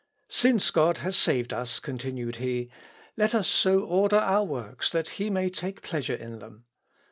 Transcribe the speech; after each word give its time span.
"Since 0.29 0.71
God 0.71 0.97
has 0.97 1.15
saved 1.15 1.53
us," 1.53 1.79
continues 1.79 2.37
he, 2.37 2.71
"let 3.17 3.35
us 3.35 3.47
so 3.47 3.81
order 3.83 4.17
our 4.17 4.43
works 4.43 4.89
that 4.89 5.09
he 5.09 5.29
may 5.29 5.51
take 5.51 5.83
pleasure 5.83 6.15
in 6.15 6.39
them. 6.39 6.65